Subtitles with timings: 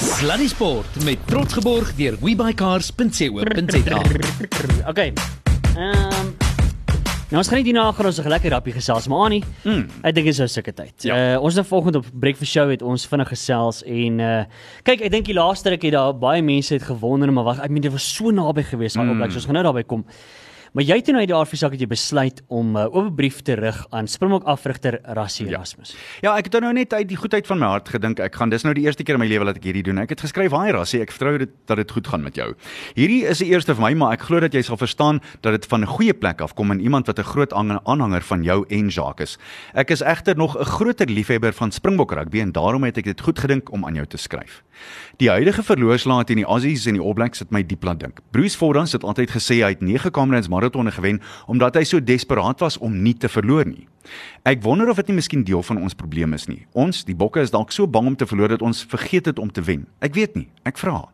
[0.00, 4.00] Sluddy Sport met trots geborg deur webycars.co.za.
[4.88, 5.12] Okay.
[5.76, 6.30] Ehm um,
[7.30, 9.44] Nou ons gaan nie hierna gaan ons 'n lekker rappie gesels maar Annie.
[9.62, 9.86] Mm.
[10.02, 11.02] Ek dink dit is so sulke tyd.
[11.02, 11.34] Ja.
[11.34, 14.44] Uh ons het vanoggend op Breakfast Show het ons vinnig gesels en uh
[14.82, 17.70] kyk ek dink die laaste ruk het daar baie mense het gewonder maar wag ek
[17.70, 19.10] meen dit was so naby geweest aan mm.
[19.10, 20.04] op like ons gaan nou daarby kom.
[20.72, 23.40] Maar jy het nou uit die aardvisak het jy besluit om 'n uh, oop brief
[23.42, 25.56] te rig aan Springbok afrigter Rassie ja.
[25.56, 25.96] Erasmus.
[26.20, 26.36] Ja.
[26.36, 28.74] ek het nou net uit die goedheid van my hart gedink ek gaan dis nou
[28.74, 29.98] die eerste keer in my lewe dat ek hierdie doen.
[29.98, 32.54] Ek het geskryf, "Haai Rassie, ek vertrou dit dat dit goed gaan met jou."
[32.94, 35.66] Hierdie is die eerste vir my, maar ek glo dat jy sal verstaan dat dit
[35.66, 38.88] van 'n goeie plek af kom en iemand wat 'n groot aanhanger van jou en
[38.88, 39.38] Jacques is.
[39.74, 43.20] Ek is egter nog 'n groter liefhebber van Springbok rugby en daarom het ek dit
[43.20, 44.62] goed gedink om aan jou te skryf.
[45.16, 48.20] Die huidige verloorslaat teen die Aussies en die All Blacks het my diep laat dink.
[48.32, 52.60] Bruce Fordham het altyd gesê hy het 9 Camerons maratonne gewen omdat hy so desperaat
[52.60, 53.88] was om nie te verloor nie.
[54.48, 56.64] Ek wonder of dit nie miskien deel van ons probleem is nie.
[56.72, 59.50] Ons, die Bokke, is dalk so bang om te verloor dat ons vergeet het om
[59.52, 59.86] te wen.
[60.00, 60.48] Ek weet nie.
[60.68, 61.08] Ek vra.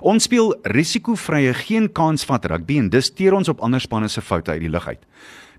[0.00, 4.20] Ons speel risikovrye geen kans vat rugby en dis teer ons op ander spanne se
[4.20, 5.04] foute uit die lug uit.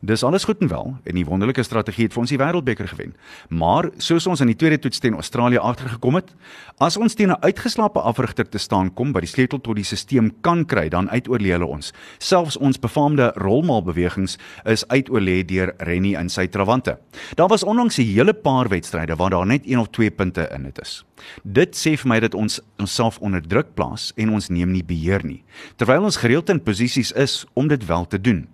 [0.01, 3.11] Dis alles goed en wel en die wonderlike strategie het vir ons die wêreldbeker gewen.
[3.51, 6.31] Maar soos ons in die tweede toets teen Australië agtergekom het,
[6.79, 10.29] as ons teen 'n uitgeslaapte afrigter te staan kom wat die sleutel tot die stelsel
[10.41, 11.93] kan kry, dan uitoorlê hulle ons.
[12.17, 16.97] Selfs ons befaamde rolmaalbewegings is uitoorlê deur Rennie in sy trawante.
[17.35, 20.65] Daar was onlangs 'n hele paar wedstryde waar daar net 1 of 2 punte in
[20.65, 21.05] het is.
[21.43, 25.25] Dit sê vir my dat ons onsself onder druk plaas en ons neem nie beheer
[25.25, 25.43] nie,
[25.77, 28.47] terwyl ons gereeld in posisies is om dit wel te doen.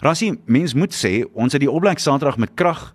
[0.00, 2.92] Rassie, mens moet sê ons het die opblik Saterdag met krag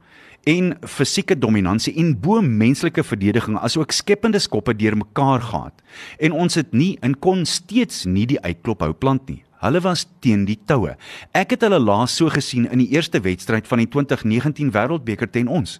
[0.48, 5.84] en fisieke dominansie en bo menslike verdediging asook skepende skoppe deur mekaar gehad.
[6.24, 9.44] En ons het nie in kon steeds nie die uitklop hou plant nie.
[9.60, 10.94] Hulle was teen die toue.
[11.36, 15.50] Ek het hulle laas so gesien in die eerste wedstryd van die 2019 Wêreldbeker teen
[15.50, 15.80] ons.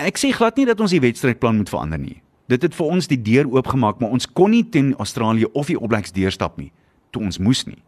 [0.00, 2.20] Ek sê glad nie dat ons die wedstrydplan moet verander nie.
[2.48, 5.76] Dit het vir ons die deur oopgemaak, maar ons kon nie teen Australië of die
[5.76, 6.72] All Blacks deurstap nie
[7.14, 7.80] toe ons moes nie.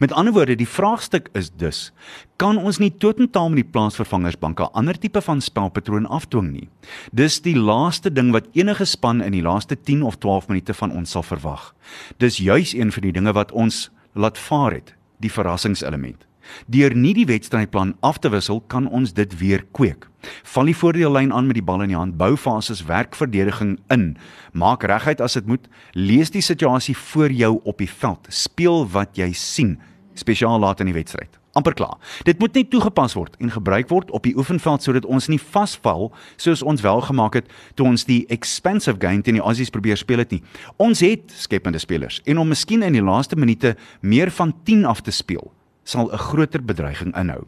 [0.00, 1.90] Met ander woorde, die vraagstuk is dus:
[2.40, 6.68] kan ons nie totaal met die plaasvervangersbank 'n ander tipe van spelpatroon afdwing nie?
[7.12, 10.90] Dis die laaste ding wat enige span in die laaste 10 of 12 minute van
[10.90, 11.74] ons sal verwag.
[12.18, 16.26] Dis juis een van die dinge wat ons laat vaar het, die verrassingselement.
[16.66, 20.08] Deur nie die wedstrydplan af te wissel, kan ons dit weer kweek.
[20.54, 24.16] Val die voordeellyn aan met die bal in die hand, bou fases werkverdediging in.
[24.52, 28.28] Maak reguit as dit moet, lees die situasie voor jou op die veld.
[28.28, 29.78] Speel wat jy sien,
[30.14, 31.38] spesiaal laat in die wedstryd.
[31.54, 31.98] amper klaar.
[32.22, 36.10] Dit moet net toegepas word en gebruik word op die oefenveld sodat ons nie vasval
[36.36, 40.24] soos ons wel gemaak het toe ons die expensive game teen die Aussies probeer speel
[40.24, 40.42] het nie.
[40.82, 45.04] Ons het skepende spelers en om miskien in die laaste minute meer van 10 af
[45.06, 45.52] te speel
[45.84, 47.44] sal 'n groter bedreiging inhou.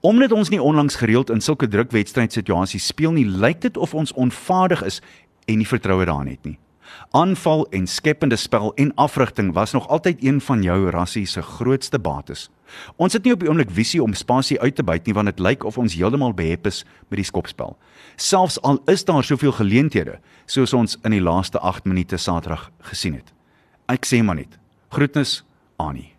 [0.00, 4.82] Omdat ons nie onlangs gereeld in sulke drukwedstrydsituasies speel nie, lyk dit of ons onvaardig
[4.82, 5.02] is
[5.44, 6.58] en nie vertroue daarin het nie.
[7.10, 11.98] Aanval en skepende spel en afrigting was nog altyd een van jou rassie se grootste
[11.98, 12.50] bates.
[12.96, 15.40] Ons het nie op die oomblik visie om spasie uit te buit nie want dit
[15.40, 17.76] lyk of ons heeltemal behep is met die skopspel.
[18.16, 23.14] Selfs al is daar soveel geleenthede soos ons in die laaste 8 minute Saterdag gesien
[23.20, 23.32] het.
[23.88, 24.58] Ek sê maar net,
[24.92, 25.42] groetnis
[25.76, 26.17] Annie.